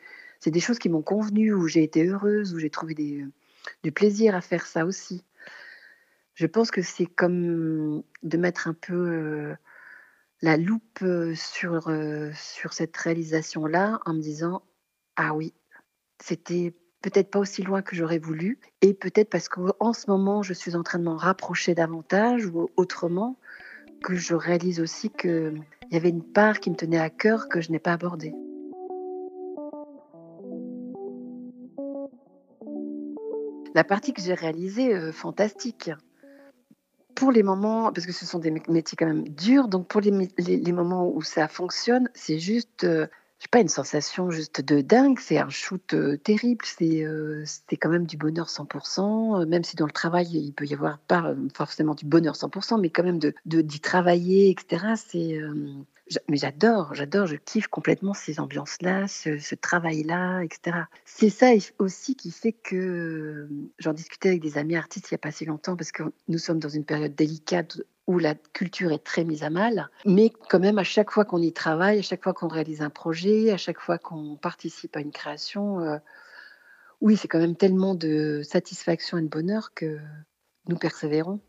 des 0.47 0.61
choses 0.61 0.79
qui 0.79 0.89
m'ont 0.89 1.03
convenu, 1.03 1.53
où 1.53 1.69
j'ai 1.69 1.83
été 1.83 2.07
heureuse, 2.07 2.55
où 2.55 2.59
j'ai 2.59 2.71
trouvé 2.71 2.95
du 2.95 3.93
plaisir 3.93 4.35
à 4.35 4.41
faire 4.41 4.67
ça 4.67 4.87
aussi. 4.87 5.23
Je 6.35 6.47
pense 6.47 6.71
que 6.71 6.83
c'est 6.83 7.07
comme 7.07 8.03
de 8.23 8.37
mettre 8.37 8.69
un 8.69 8.75
peu 8.75 8.95
euh, 8.95 9.55
la 10.43 10.57
loupe 10.57 11.01
euh, 11.03 11.35
sur, 11.35 11.91
sur 12.35 12.73
cette 12.73 12.97
réalisation-là 12.97 14.01
en 14.05 14.15
me 14.15 14.21
disant 14.21 14.63
Ah 15.17 15.35
oui, 15.35 15.55
c'était 16.21 16.75
peut-être 17.03 17.31
pas 17.31 17.39
aussi 17.39 17.63
loin 17.63 17.83
que 17.83 17.95
j'aurais 17.95 18.19
voulu, 18.19 18.59
et 18.81 18.95
peut-être 18.95 19.29
parce 19.29 19.51
qu'en 19.51 19.93
ce 19.93 20.11
moment, 20.11 20.43
je 20.43 20.55
suis 20.55 20.75
en 20.75 20.83
train 20.83 20.99
de 20.99 21.05
m'en 21.05 21.17
rapprocher 21.17 21.75
davantage 21.75 22.47
ou 22.47 22.71
autrement, 22.77 23.39
que 24.03 24.15
je 24.15 24.35
réalise 24.35 24.81
aussi 24.81 25.11
qu'il 25.11 25.63
y 25.91 25.97
avait 25.97 26.09
une 26.09 26.23
part 26.23 26.61
qui 26.61 26.71
me 26.71 26.77
tenait 26.77 26.99
à 26.99 27.11
cœur 27.11 27.49
que 27.49 27.61
je 27.61 27.71
n'ai 27.71 27.79
pas 27.79 27.93
abordée. 27.93 28.35
La 33.75 33.83
partie 33.83 34.13
que 34.13 34.23
j'ai 34.23 34.35
réalisée, 34.35 34.95
euh, 34.95 35.11
fantastique. 35.13 35.91
Pour 37.15 37.33
les 37.33 37.43
moments, 37.43 37.93
parce 37.93 38.07
que 38.07 38.13
ce 38.13 38.27
sont 38.27 38.39
des 38.39 38.51
métiers 38.51 38.97
quand 38.99 39.07
même 39.07 39.29
durs, 39.29 39.69
donc 39.69 39.89
pour 39.89 40.01
les, 40.01 40.11
les, 40.39 40.73
moments 40.73 41.09
où 41.09 41.23
ça 41.23 41.49
fonctionne, 41.49 42.09
c'est 42.15 42.39
juste 42.39 42.85
euh, 42.85 43.07
j'ai 43.45 43.49
pas 43.51 43.61
une 43.61 43.69
sensation 43.69 44.31
juste 44.31 44.63
de 44.63 44.81
dingue, 44.81 45.19
c'est 45.21 45.39
un 45.39 45.51
shoot 45.51 45.93
euh, 45.93 46.17
terrible, 46.17 46.65
c'est 46.65 47.05
euh, 47.05 47.45
quand 47.81 47.91
même 47.91 48.07
du 48.07 48.17
bonheur 48.17 48.49
100%, 48.49 49.43
euh, 49.43 49.47
même 49.47 49.65
si 49.65 49.77
dans 49.77 49.85
le 49.85 49.93
travail 49.93 50.29
il 50.29 50.53
peut 50.53 50.65
y 50.65 50.73
avoir 50.73 50.99
pas 50.99 51.25
euh, 51.27 51.37
forcément 51.55 51.95
du 51.95 52.07
bonheur 52.07 52.37
100%, 52.37 52.81
mais 52.81 52.89
quand 52.89 53.03
même 53.03 53.19
de 53.19 53.35
d'y 53.45 53.81
travailler, 53.81 54.51
etc. 54.51 54.95
C'est 54.97 55.39
mais 56.29 56.37
j'adore, 56.37 56.95
j'adore, 56.95 57.27
je 57.27 57.37
kiffe 57.37 57.69
complètement 57.69 58.13
ces 58.13 58.39
ambiances-là, 58.39 59.09
ce, 59.09 59.55
travail-là, 59.55 60.41
etc. 60.43 60.77
C'est 61.05 61.31
ça 61.31 61.47
aussi 61.79 62.15
qui 62.15 62.31
fait 62.31 62.53
que 62.53 63.49
j'en 63.79 63.95
discutais 63.95 64.31
avec 64.31 64.43
des 64.43 64.59
amis 64.59 64.77
artistes 64.77 65.11
il 65.11 65.15
n'y 65.15 65.17
a 65.17 65.19
pas 65.19 65.31
si 65.31 65.47
longtemps, 65.47 65.77
parce 65.77 65.93
que 65.93 66.03
nous 66.29 66.39
sommes 66.39 66.59
dans 66.59 66.69
une 66.69 66.85
période 66.85 67.15
délicate 67.15 67.79
où 68.07 68.19
la 68.19 68.35
culture 68.35 68.93
est 68.93 69.03
très 69.03 69.25
mise 69.25 69.43
à 69.43 69.51
mal, 69.51 69.89
mais 70.05 70.31
quand 70.51 70.61
même 70.61 70.77
à 70.77 70.85
chaque 70.85 71.11
fois 71.11 71.25
qu'on 71.25 71.41
y 71.41 71.53
travaille, 71.55 72.01
à 72.01 72.03
chaque 72.03 72.23
fois 72.23 72.35
qu'on 72.35 72.49
réalise 72.49 72.83
un 72.83 72.91
projet, 72.91 73.51
à 73.51 73.57
chaque 73.57 73.81
fois 73.81 73.97
qu'on 73.97 74.37
participe 74.37 74.97
à 74.97 75.01
une 75.01 75.13
création, 75.13 75.81
euh, 75.81 75.97
oui, 77.01 77.17
c'est 77.17 77.29
quand 77.29 77.39
même 77.39 77.57
tellement 77.57 77.95
de 77.95 78.43
satisfaction 78.43 79.17
et 79.17 79.23
de 79.23 79.29
bonheur 79.29 79.73
que 79.75 79.99
nous 80.69 80.77
persévérons. 80.77 81.41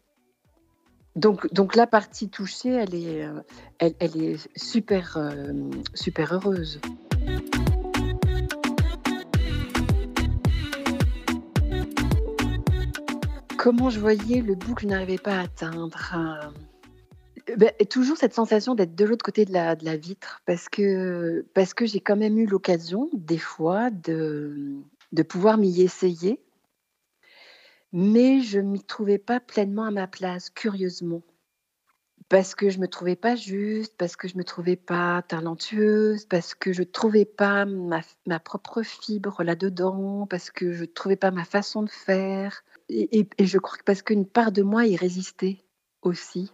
Donc, 1.15 1.51
donc 1.53 1.75
la 1.75 1.87
partie 1.87 2.29
touchée, 2.29 2.69
elle 2.69 2.93
est, 2.93 3.25
euh, 3.25 3.41
elle, 3.79 4.21
est 4.21 4.49
super, 4.57 5.17
euh, 5.17 5.53
super 5.93 6.33
heureuse. 6.33 6.79
comment 13.65 13.89
je 13.89 13.99
voyais 13.99 14.41
le 14.41 14.53
bout 14.53 14.75
que 14.75 14.83
je 14.83 14.87
n'arrivais 14.87 15.17
pas 15.17 15.37
à 15.37 15.41
atteindre. 15.41 16.13
Euh, 17.49 17.55
ben, 17.57 17.71
toujours 17.89 18.15
cette 18.15 18.35
sensation 18.35 18.75
d'être 18.75 18.93
de 18.93 19.05
l'autre 19.05 19.25
côté 19.25 19.43
de 19.43 19.53
la, 19.53 19.75
de 19.75 19.83
la, 19.85 19.97
vitre, 19.97 20.43
parce 20.45 20.69
que, 20.69 21.43
parce 21.55 21.73
que 21.73 21.87
j'ai 21.87 21.99
quand 21.99 22.15
même 22.15 22.37
eu 22.37 22.45
l'occasion, 22.45 23.09
des 23.13 23.39
fois, 23.39 23.89
de, 23.89 24.75
de 25.13 25.23
pouvoir 25.23 25.57
m'y 25.57 25.81
essayer, 25.81 26.39
mais 27.97 28.41
je 28.41 28.59
m'y 28.59 28.83
trouvais 28.83 29.17
pas 29.17 29.39
pleinement 29.39 29.85
à 29.85 29.91
ma 29.91 30.05
place, 30.05 30.49
curieusement. 30.49 31.23
Parce 32.27 32.53
que 32.53 32.69
je 32.69 32.79
me 32.79 32.89
trouvais 32.89 33.15
pas 33.15 33.37
juste, 33.37 33.95
parce 33.97 34.17
que 34.17 34.27
je 34.27 34.37
me 34.37 34.43
trouvais 34.43 34.75
pas 34.75 35.21
talentueuse, 35.21 36.25
parce 36.25 36.55
que 36.55 36.73
je 36.73 36.83
trouvais 36.83 37.23
pas 37.23 37.63
ma, 37.63 38.01
ma 38.27 38.41
propre 38.41 38.81
fibre 38.81 39.43
là-dedans, 39.43 40.27
parce 40.29 40.51
que 40.51 40.73
je 40.73 40.83
trouvais 40.83 41.15
pas 41.15 41.31
ma 41.31 41.45
façon 41.45 41.83
de 41.83 41.89
faire 41.89 42.65
et, 42.89 43.27
je 43.39 43.57
crois 43.57 43.77
que 43.77 43.83
parce 43.83 44.01
qu'une 44.01 44.25
part 44.25 44.51
de 44.51 44.61
moi 44.61 44.85
y 44.85 44.97
résistait 44.97 45.63
aussi. 46.01 46.51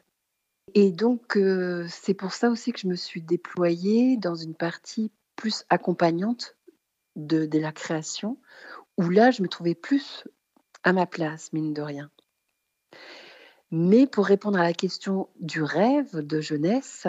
Et 0.75 0.91
donc, 0.91 1.37
euh, 1.37 1.87
c'est 1.89 2.13
pour 2.13 2.33
ça 2.33 2.51
aussi 2.51 2.71
que 2.71 2.79
je 2.79 2.87
me 2.87 2.95
suis 2.95 3.23
déployée 3.23 4.15
dans 4.15 4.35
une 4.35 4.53
partie 4.53 5.11
plus 5.35 5.65
accompagnante 5.69 6.55
de, 7.15 7.47
de, 7.47 7.57
la 7.57 7.71
création, 7.71 8.37
où 8.99 9.09
là, 9.09 9.31
je 9.31 9.41
me 9.41 9.47
trouvais 9.47 9.75
plus 9.75 10.23
à 10.83 10.93
ma 10.93 11.05
place, 11.05 11.53
mine 11.53 11.73
de 11.73 11.81
rien. 11.81 12.09
Mais 13.71 14.05
pour 14.05 14.25
répondre 14.25 14.59
à 14.59 14.63
la 14.63 14.73
question 14.73 15.29
du 15.39 15.61
rêve 15.63 16.17
de 16.17 16.41
jeunesse, 16.41 17.07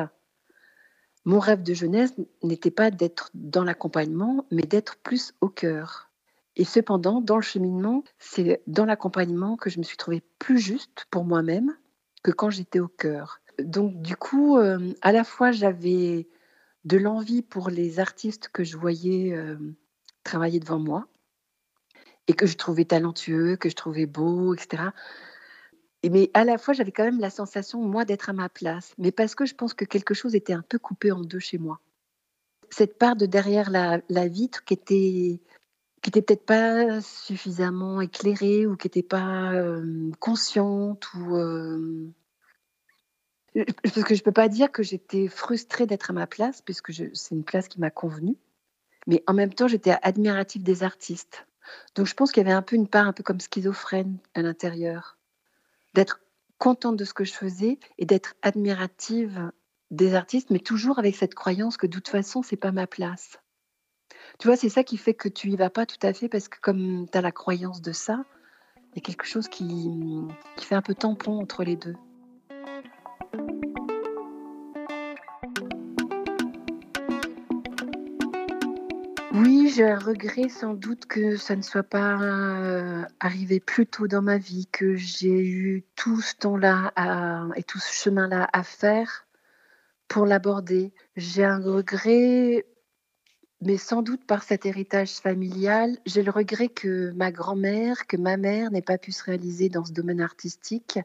mon 1.25 1.39
rêve 1.39 1.63
de 1.63 1.75
jeunesse 1.75 2.15
n'était 2.43 2.71
pas 2.71 2.91
d'être 2.91 3.31
dans 3.35 3.65
l'accompagnement, 3.65 4.47
mais 4.51 4.63
d'être 4.63 4.97
plus 4.97 5.35
au 5.41 5.49
cœur. 5.49 6.11
Et 6.57 6.65
cependant, 6.65 7.21
dans 7.21 7.37
le 7.37 7.43
cheminement, 7.43 8.05
c'est 8.19 8.63
dans 8.67 8.85
l'accompagnement 8.85 9.57
que 9.57 9.71
je 9.71 9.79
me 9.79 9.85
suis 9.85 9.97
trouvée 9.97 10.23
plus 10.39 10.59
juste 10.59 11.07
pour 11.11 11.25
moi-même 11.25 11.77
que 12.23 12.31
quand 12.31 12.51
j'étais 12.51 12.81
au 12.81 12.89
cœur. 12.89 13.41
Donc 13.59 14.01
du 14.03 14.17
coup, 14.17 14.59
euh, 14.59 14.93
à 15.01 15.13
la 15.13 15.25
fois 15.25 15.51
j'avais 15.53 16.29
de 16.85 16.97
l'envie 16.97 17.43
pour 17.43 17.71
les 17.71 18.01
artistes 18.01 18.49
que 18.49 18.65
je 18.65 18.77
voyais 18.77 19.35
euh, 19.35 19.57
travailler 20.25 20.61
devant 20.61 20.79
moi 20.79 21.09
et 22.29 22.35
que 22.35 22.47
je 22.47 22.57
trouvais 22.57 22.85
talentueux, 22.85 23.57
que 23.57 23.69
je 23.69 23.75
trouvais 23.75 24.07
beau, 24.07 24.55
etc. 24.55 24.85
Et, 26.03 26.11
mais 26.11 26.31
à 26.35 26.45
la 26.45 26.59
fois, 26.59 26.75
j'avais 26.75 26.93
quand 26.93 27.05
même 27.05 27.21
la 27.21 27.31
sensation, 27.31 27.81
moi, 27.81 28.05
d'être 28.05 28.31
à 28.31 28.33
ma 28.33 28.49
place. 28.49 28.95
Mais 28.99 29.13
parce 29.13 29.35
que 29.35 29.47
je 29.47 29.55
pense 29.55 29.75
que 29.75 29.85
quelque 29.85 30.15
chose 30.15 30.35
était 30.35 30.53
un 30.53 30.63
peu 30.63 30.79
coupé 30.79 31.13
en 31.13 31.21
deux 31.21 31.39
chez 31.39 31.59
moi. 31.59 31.81
Cette 32.71 32.99
part 32.99 33.17
de 33.17 33.27
derrière 33.27 33.71
la, 33.71 34.01
la 34.09 34.29
vitre 34.29 34.65
qui 34.65 34.75
était 34.75 35.41
qui 36.03 36.09
n'était 36.09 36.23
peut-être 36.23 36.47
pas 36.47 37.01
suffisamment 37.01 38.01
éclairée 38.01 38.67
ou 38.67 38.77
qui 38.77 38.89
n'était 38.89 39.05
pas 39.05 39.53
euh, 39.53 40.11
consciente 40.19 41.07
ou 41.15 41.37
euh... 41.37 42.11
parce 43.55 44.03
que 44.03 44.15
je 44.17 44.23
peux 44.25 44.33
pas 44.33 44.49
dire 44.49 44.73
que 44.73 44.83
j'étais 44.83 45.29
frustrée 45.29 45.87
d'être 45.87 46.11
à 46.11 46.13
ma 46.13 46.27
place 46.27 46.61
puisque 46.61 46.93
c'est 46.93 47.35
une 47.35 47.45
place 47.45 47.69
qui 47.69 47.79
m'a 47.79 47.91
convenu 47.91 48.37
mais 49.07 49.23
en 49.29 49.33
même 49.33 49.55
temps 49.55 49.69
j'étais 49.69 49.95
admirative 50.03 50.65
des 50.65 50.83
artistes 50.83 51.47
donc 51.95 52.07
je 52.07 52.15
pense 52.15 52.33
qu'il 52.33 52.43
y 52.43 52.47
avait 52.47 52.57
un 52.57 52.63
peu 52.63 52.77
une 52.77 52.89
part 52.89 53.07
un 53.07 53.13
peu 53.13 53.23
comme 53.23 53.41
schizophrène 53.41 54.19
à 54.35 54.43
l'intérieur 54.43 55.19
d'être 55.95 56.21
contente 56.59 56.97
de 56.97 57.05
ce 57.05 57.15
que 57.15 57.25
je 57.25 57.33
faisais 57.33 57.79
et 57.99 58.07
d'être 58.07 58.35
admirative 58.43 59.51
des 59.91 60.15
artistes 60.15 60.51
mais 60.51 60.61
toujours 60.61 60.99
avec 60.99 61.17
cette 61.17 61.35
croyance 61.35 61.77
que 61.77 61.87
de 61.87 61.93
toute 61.93 62.09
façon 62.09 62.43
c'est 62.43 62.57
pas 62.57 62.73
ma 62.73 62.87
place 62.87 63.39
tu 64.39 64.49
vois, 64.49 64.57
c'est 64.57 64.69
ça 64.69 64.85
qui 64.85 64.97
fait 64.97 65.15
que 65.15 65.29
tu 65.29 65.51
y 65.51 65.57
vas 65.57 65.71
pas 65.71 65.87
tout 65.87 65.99
à 66.03 66.13
fait 66.13 66.29
parce 66.29 66.49
que 66.49 66.59
comme 66.61 67.07
tu 67.11 67.19
as 67.19 67.21
la 67.21 67.33
croyance 67.33 67.83
de 67.83 67.93
ça, 67.93 68.25
il 68.93 68.97
y 68.97 68.99
a 68.99 69.01
quelque 69.01 69.27
chose 69.27 69.49
qui, 69.49 69.91
qui 70.57 70.65
fait 70.65 70.75
un 70.75 70.83
peu 70.83 70.95
tampon 70.95 71.41
entre 71.41 71.65
les 71.65 71.77
deux. 71.77 71.95
J'ai 79.75 79.85
un 79.85 79.99
regret 79.99 80.49
sans 80.49 80.75
doute 80.75 81.07
que 81.07 81.37
ça 81.37 81.57
ne 81.57 81.63
soit 81.63 81.83
pas 81.83 82.21
euh, 82.21 83.05
arrivé 83.21 83.61
plus 83.61 83.87
tôt 83.87 84.07
dans 84.07 84.23
ma 84.23 84.39
vie, 84.39 84.67
que 84.67 84.97
j'ai 84.97 85.47
eu 85.47 85.85
tout 85.97 86.21
ce 86.21 86.35
temps-là 86.37 86.93
et 87.57 87.63
tout 87.63 87.79
ce 87.79 87.93
chemin-là 87.93 88.49
à 88.53 88.63
faire 88.63 89.27
pour 90.09 90.27
l'aborder. 90.27 90.93
J'ai 91.17 91.45
un 91.45 91.59
regret 91.59 92.67
mais 93.65 93.77
sans 93.77 94.03
doute 94.03 94.27
par 94.27 94.43
cet 94.43 94.67
héritage 94.67 95.13
familial, 95.13 95.97
j'ai 96.05 96.25
le 96.25 96.33
regret 96.33 96.69
que 96.69 97.13
ma 97.13 97.31
grand-mère, 97.31 98.09
que 98.09 98.17
ma 98.17 98.37
mère 98.37 98.73
n'ait 98.73 98.83
pas 98.83 98.99
pu 98.99 99.13
se 99.13 99.23
réaliser 99.23 99.69
dans 99.69 99.85
ce 99.85 99.93
domaine 99.93 100.21
artistique, 100.21 100.99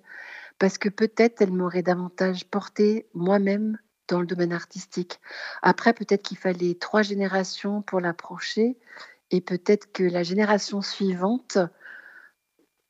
parce 0.57 0.79
que 0.79 0.89
peut-être 0.89 1.39
elle 1.41 1.53
m'aurait 1.53 1.83
davantage 1.83 2.45
porté 2.45 3.05
moi-même 3.13 3.77
dans 4.07 4.21
le 4.21 4.27
domaine 4.27 4.53
artistique. 4.53 5.19
Après, 5.61 5.93
peut-être 5.93 6.23
qu'il 6.23 6.37
fallait 6.37 6.75
trois 6.75 7.01
générations 7.01 7.81
pour 7.81 7.99
l'approcher, 7.99 8.77
et 9.31 9.41
peut-être 9.41 9.91
que 9.91 10.03
la 10.03 10.23
génération 10.23 10.81
suivante 10.81 11.57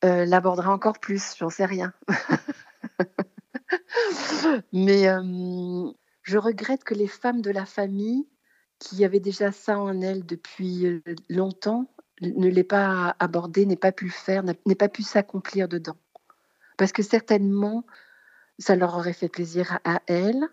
euh, 0.06 0.26
l'abordera 0.26 0.72
encore 0.72 1.00
plus, 1.00 1.36
j'en 1.38 1.50
sais 1.50 1.66
rien. 1.66 1.94
Mais 4.74 5.08
euh, 5.08 5.92
je 6.22 6.38
regrette 6.38 6.84
que 6.84 6.94
les 6.94 7.08
femmes 7.08 7.42
de 7.42 7.52
la 7.52 7.66
famille 7.66 8.28
qui 8.80 9.04
avait 9.04 9.20
déjà 9.20 9.52
ça 9.52 9.80
en 9.80 10.02
elle 10.02 10.26
depuis 10.26 11.02
longtemps, 11.30 11.92
ne 12.22 12.48
l'ait 12.48 12.64
pas 12.64 13.16
abordé, 13.20 13.66
n'ait 13.66 13.76
pas 13.76 13.92
pu 13.92 14.06
le 14.06 14.12
faire, 14.12 14.44
n'ait 14.44 14.76
pas 14.76 14.90
pu 14.90 15.04
s'accomplir 15.04 15.68
dedans. 15.68 15.98
Parce 16.78 16.92
que 16.92 17.04
certainement, 17.04 17.86
ça 18.60 18.76
leur 18.76 18.96
aurait 18.96 19.14
fait 19.14 19.30
plaisir 19.30 19.80
à 19.84 20.02
elle 20.08 20.48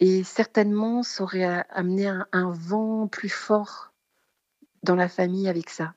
et 0.00 0.24
certainement, 0.24 1.02
ça 1.02 1.22
aurait 1.22 1.64
amené 1.68 2.08
un, 2.08 2.50
vent 2.50 3.06
plus 3.06 3.28
fort 3.28 3.92
dans 4.82 4.94
la 4.96 5.08
famille 5.08 5.46
avec 5.46 5.68
ça. 5.68 5.94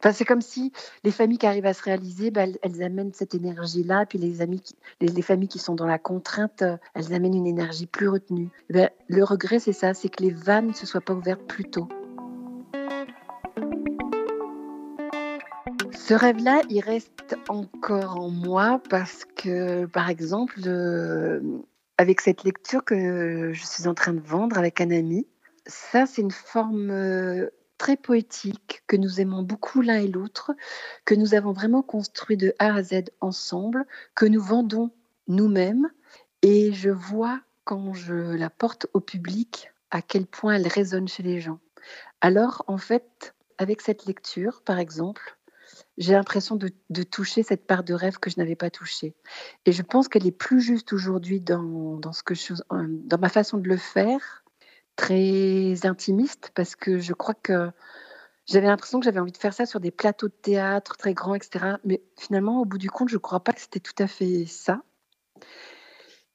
Enfin, 0.00 0.12
c'est 0.12 0.24
comme 0.24 0.40
si 0.40 0.72
les 1.04 1.12
familles 1.12 1.38
qui 1.38 1.46
arrivent 1.46 1.66
à 1.66 1.74
se 1.74 1.82
réaliser, 1.82 2.30
bah, 2.30 2.46
elles, 2.62 2.82
amènent 2.82 3.12
cette 3.12 3.34
énergie-là, 3.34 4.06
puis 4.06 4.18
les, 4.18 4.32
familles 5.22 5.48
qui 5.48 5.58
sont 5.58 5.74
dans 5.74 5.86
la 5.86 5.98
contrainte, 5.98 6.62
euh, 6.62 6.76
elles 6.94 7.12
amènent 7.12 7.36
une 7.36 7.46
énergie 7.46 7.86
plus 7.86 8.08
retenue. 8.08 8.48
Eh 8.70 8.72
ben, 8.72 8.90
le 9.08 9.22
regret, 9.22 9.58
c'est 9.58 9.74
ça, 9.74 9.92
c'est 9.94 10.08
que 10.08 10.22
les 10.22 10.30
vannes 10.30 10.68
ne 10.68 10.72
se 10.72 10.86
soient 10.86 11.02
pas 11.02 11.12
ouvertes 11.12 11.46
plus 11.46 11.70
tôt. 11.70 11.86
Ce 15.92 16.14
rêve-là, 16.14 16.62
il 16.70 16.80
reste 16.80 17.36
encore 17.48 18.18
en 18.18 18.30
moi 18.30 18.80
parce 18.88 19.24
que, 19.36 19.84
par 19.86 20.08
exemple, 20.08 20.60
euh, 20.66 21.40
avec 22.00 22.22
cette 22.22 22.44
lecture 22.44 22.82
que 22.82 23.52
je 23.52 23.66
suis 23.66 23.86
en 23.86 23.92
train 23.92 24.14
de 24.14 24.20
vendre 24.20 24.56
avec 24.56 24.80
un 24.80 24.90
ami, 24.90 25.26
ça, 25.66 26.06
c'est 26.06 26.22
une 26.22 26.30
forme 26.30 26.90
euh, 26.90 27.50
très 27.76 27.98
poétique 27.98 28.82
que 28.86 28.96
nous 28.96 29.20
aimons 29.20 29.42
beaucoup 29.42 29.82
l'un 29.82 29.98
et 29.98 30.08
l'autre, 30.08 30.52
que 31.04 31.14
nous 31.14 31.34
avons 31.34 31.52
vraiment 31.52 31.82
construit 31.82 32.38
de 32.38 32.54
A 32.58 32.74
à 32.74 32.82
Z 32.82 33.10
ensemble, 33.20 33.84
que 34.14 34.24
nous 34.24 34.40
vendons 34.40 34.90
nous-mêmes. 35.28 35.90
Et 36.40 36.72
je 36.72 36.88
vois 36.88 37.42
quand 37.64 37.92
je 37.92 38.14
la 38.14 38.48
porte 38.48 38.86
au 38.94 39.00
public 39.00 39.70
à 39.90 40.00
quel 40.00 40.24
point 40.24 40.54
elle 40.54 40.68
résonne 40.68 41.06
chez 41.06 41.22
les 41.22 41.38
gens. 41.38 41.60
Alors, 42.22 42.64
en 42.66 42.78
fait, 42.78 43.34
avec 43.58 43.82
cette 43.82 44.06
lecture, 44.06 44.62
par 44.62 44.78
exemple, 44.78 45.36
j'ai 46.00 46.14
l'impression 46.14 46.56
de, 46.56 47.02
toucher 47.02 47.42
cette 47.42 47.66
part 47.66 47.84
de 47.84 47.92
rêve 47.92 48.18
que 48.18 48.30
je 48.30 48.38
n'avais 48.38 48.56
pas 48.56 48.70
touchée. 48.70 49.14
Et 49.66 49.72
je 49.72 49.82
pense 49.82 50.08
qu'elle 50.08 50.26
est 50.26 50.32
plus 50.32 50.62
juste 50.62 50.94
aujourd'hui 50.94 51.40
dans, 51.40 51.98
dans, 51.98 52.12
ce 52.12 52.22
que 52.22 52.32
euh, 52.72 52.86
dans 52.88 53.18
ma 53.18 53.28
façon 53.28 53.58
de 53.58 53.68
le 53.68 53.76
faire, 53.76 54.42
très 54.96 55.86
intimiste, 55.86 56.52
parce 56.54 56.74
que 56.74 56.98
je 56.98 57.12
crois 57.12 57.34
que 57.34 57.70
j'avais 58.46 58.66
l'impression 58.66 58.98
que 58.98 59.04
j'avais 59.04 59.20
envie 59.20 59.30
de 59.32 59.36
faire 59.36 59.52
ça 59.52 59.66
sur 59.66 59.78
des 59.78 59.90
plateaux 59.90 60.28
de 60.28 60.32
théâtre 60.32 60.96
très 60.96 61.12
grands, 61.12 61.34
etc. 61.34 61.76
Mais 61.84 62.02
finalement, 62.18 62.62
au 62.62 62.64
bout 62.64 62.78
du 62.78 62.90
compte, 62.90 63.10
je 63.10 63.16
ne 63.16 63.20
crois 63.20 63.44
pas 63.44 63.52
que 63.52 63.60
c'était 63.60 63.80
tout 63.80 63.94
à 63.98 64.06
fait 64.06 64.46
ça. 64.46 64.82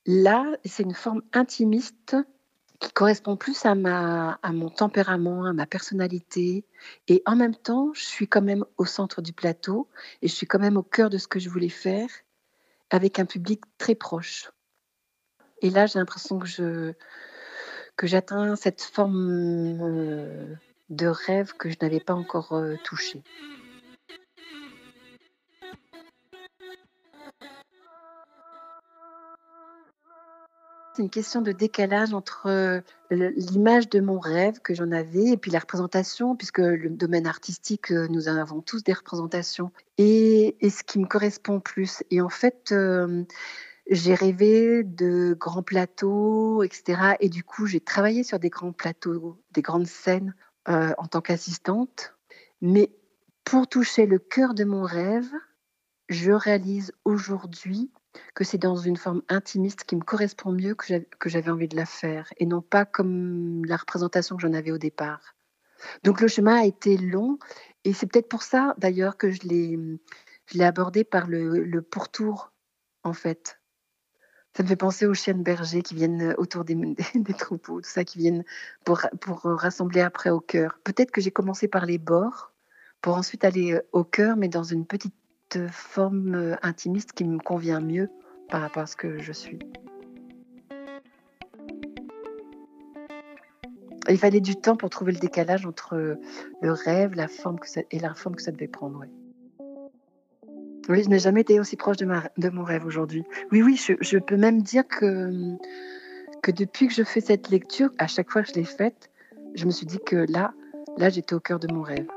Là, 0.06 0.46
c'est 0.64 0.84
une 0.84 0.94
forme 0.94 1.24
intimiste 1.34 2.16
qui 2.80 2.92
correspond 2.92 3.38
plus 3.38 3.66
à, 3.66 3.76
ma, 3.76 4.40
à 4.44 4.52
mon 4.52 4.70
tempérament, 4.70 5.46
à 5.46 5.54
ma 5.54 5.66
personnalité. 5.66 6.66
Et 7.08 7.22
en 7.26 7.36
même 7.36 7.56
temps, 7.56 7.92
je 7.94 8.04
suis 8.04 8.28
quand 8.28 8.42
même 8.42 8.66
au 8.78 8.86
centre 8.86 9.22
du 9.22 9.34
plateau 9.34 9.90
et 10.22 10.28
je 10.28 10.34
suis 10.34 10.48
quand 10.48 10.60
même 10.60 10.78
au 10.78 10.84
cœur 10.84 11.10
de 11.10 11.18
ce 11.18 11.28
que 11.28 11.40
je 11.40 11.50
voulais 11.50 11.70
faire 11.70 12.10
avec 12.90 13.20
un 13.20 13.26
public 13.26 13.64
très 13.78 13.96
proche. 13.96 14.52
Et 15.62 15.70
là, 15.70 15.86
j'ai 15.86 16.00
l'impression 16.00 16.40
que 16.40 16.48
je 16.48 16.94
que 17.96 18.08
j'atteins 18.08 18.58
cette 18.58 18.82
forme 18.82 19.80
euh, 19.82 20.56
de 20.90 21.08
rêve 21.08 21.54
que 21.54 21.70
je 21.70 21.78
n'avais 21.82 22.02
pas 22.02 22.14
encore 22.14 22.52
euh, 22.54 22.76
touchée. 22.84 23.24
C'est 30.96 31.02
une 31.02 31.10
question 31.10 31.42
de 31.42 31.52
décalage 31.52 32.14
entre 32.14 32.48
euh, 32.48 32.80
l'image 33.12 33.90
de 33.90 34.00
mon 34.00 34.18
rêve 34.18 34.62
que 34.62 34.74
j'en 34.74 34.94
avais 34.94 35.32
et 35.32 35.38
puis 35.38 35.52
la 35.52 35.60
représentation, 35.60 36.38
puisque 36.38 36.60
le 36.60 36.90
domaine 36.90 37.28
artistique, 37.28 37.92
euh, 37.92 38.08
nous 38.08 38.30
en 38.30 38.38
avons 38.38 38.62
tous 38.62 38.82
des 38.82 38.94
représentations, 38.94 39.74
et, 39.98 40.56
ce 40.62 40.84
qui 40.84 41.00
me 41.00 41.06
correspond 41.06 41.60
plus. 41.60 42.02
Et 42.12 42.22
en 42.22 42.30
fait, 42.30 42.72
euh, 42.72 43.26
j'ai 43.90 44.16
rêvé 44.16 44.84
de 44.84 45.36
grands 45.38 45.64
plateaux, 45.64 46.64
etc. 46.64 47.18
Et 47.20 47.28
du 47.28 47.44
coup, 47.44 47.66
j'ai 47.66 47.82
travaillé 47.82 48.24
sur 48.24 48.40
des 48.40 48.50
grands 48.50 48.72
plateaux, 48.72 49.38
des 49.52 49.62
grandes 49.62 49.88
scènes 49.88 50.34
en 50.66 51.08
tant 51.08 51.22
qu'assistante. 51.22 52.16
Mais 52.62 52.90
pour 53.44 53.68
toucher 53.68 54.06
le 54.06 54.18
cœur 54.18 54.54
de 54.54 54.64
mon 54.64 54.84
rêve, 54.84 55.30
je 56.08 56.32
réalise 56.32 56.94
aujourd'hui 57.04 57.92
que 58.34 58.44
c'est 58.44 58.58
dans 58.58 58.76
une 58.76 58.98
forme 58.98 59.22
intimiste 59.30 59.84
qui 59.84 59.96
me 59.96 60.02
correspond 60.02 60.52
mieux 60.52 60.76
que 60.76 61.30
j'avais 61.30 61.50
envie 61.50 61.68
de 61.68 61.76
la 61.76 61.86
faire, 61.86 62.32
et 62.38 62.46
non 62.46 62.62
pas 62.62 62.86
comme 62.86 63.66
la 63.66 63.78
représentation 63.78 64.36
que 64.36 64.42
j'en 64.42 64.54
avais 64.54 64.72
au 64.72 64.78
départ. 64.78 65.36
Donc 66.04 66.22
le 66.22 66.28
chemin 66.28 66.62
a 66.62 66.66
été 66.66 66.98
long, 66.98 67.38
et 67.84 67.94
c'est 67.94 68.08
peut-être 68.08 68.30
pour 68.30 68.44
ça 68.44 68.76
d'ailleurs 68.78 69.18
que 69.18 69.32
je 69.32 69.42
l'ai 69.44 70.64
abordé 70.64 71.04
par 71.04 71.28
le, 71.28 71.82
pourtour, 71.82 72.52
en 73.04 73.14
fait. 73.14 73.60
Ça 74.56 74.64
me 74.64 74.70
fait 74.70 74.78
penser 74.78 75.06
aux 75.06 75.14
chiennes 75.14 75.44
bergers 75.44 75.82
qui 75.82 75.96
viennent 75.96 76.34
autour 76.38 76.64
des, 76.64 76.76
des, 77.16 77.34
troupeaux, 77.34 77.82
tout 77.82 77.90
ça, 77.90 78.06
qui 78.06 78.20
viennent 78.20 78.46
pour, 78.86 79.02
pour 79.20 79.42
rassembler 79.44 80.02
après 80.02 80.30
au 80.30 80.40
cœur. 80.40 80.80
Peut-être 80.84 81.12
que 81.12 81.20
j'ai 81.20 81.32
commencé 81.32 81.68
par 81.68 81.86
les 81.86 81.98
bords, 81.98 82.54
pour 83.02 83.18
ensuite 83.18 83.44
aller 83.44 83.80
au 83.92 84.04
cœur, 84.04 84.38
mais 84.38 84.48
dans 84.48 84.64
une 84.64 84.86
petite 84.86 85.14
forme 85.68 86.36
euh, 86.36 86.56
intimiste 86.62 87.14
qui 87.14 87.26
me 87.26 87.40
convient 87.40 87.80
mieux 87.80 88.10
par 88.50 88.62
rapport 88.62 88.84
à 88.84 88.88
ce 88.88 88.96
que 88.96 89.20
je 89.20 89.32
suis. 89.32 89.60
Il 94.08 94.18
fallait 94.18 94.42
du 94.42 94.56
temps 94.56 94.76
pour 94.76 94.90
trouver 94.90 95.12
le 95.14 95.20
décalage 95.20 95.66
entre 95.66 96.18
le 96.62 96.72
rêve 96.72 97.16
la 97.16 97.28
forme 97.28 97.58
et 97.90 98.00
la 98.00 98.14
forme 98.14 98.36
que 98.36 98.42
ça 98.42 98.52
devait 98.52 98.68
prendre. 98.68 99.04
Oui, 100.88 101.04
je 101.04 101.10
n'ai 101.10 101.18
jamais 101.18 101.42
été 101.42 101.60
aussi 101.60 101.76
proche 101.76 101.98
de, 101.98 102.50
mon 102.50 102.64
rêve 102.64 102.86
aujourd'hui. 102.86 103.24
Oui, 103.52 103.64
oui, 103.64 103.76
je, 103.76 104.18
peux 104.20 104.38
même 104.38 104.62
dire 104.62 104.88
que, 104.88 105.56
que 106.44 106.52
depuis 106.52 106.88
que 106.88 106.94
je 106.94 107.04
fais 107.04 107.22
cette 107.22 107.50
lecture, 107.50 107.90
à 107.98 108.06
chaque 108.06 108.30
fois 108.30 108.44
que 108.44 108.50
je 108.50 108.54
l'ai 108.54 108.66
faite, 108.66 109.10
je 109.56 109.66
me 109.66 109.72
suis 109.72 109.88
dit 109.88 110.00
que 110.06 110.28
là, 110.30 110.54
là, 110.98 111.10
j'étais 111.10 111.34
au 111.34 111.40
cœur 111.40 111.60
de 111.60 111.74
mon 111.74 111.82
rêve. 111.82 112.08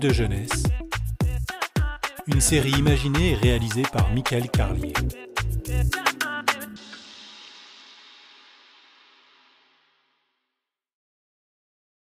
De 0.00 0.12
jeunesse, 0.12 0.64
une 2.26 2.40
série 2.40 2.72
imaginée 2.72 3.30
et 3.30 3.34
réalisée 3.34 3.84
par 3.90 4.10
Michael 4.12 4.50
Carlier. 4.50 4.92